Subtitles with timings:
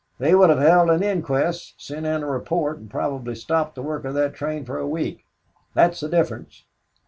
[0.17, 4.03] They would have held an inquest, sent in a report, and probably stopped the work
[4.03, 5.27] of that train for a week.
[5.75, 6.63] That's the difference."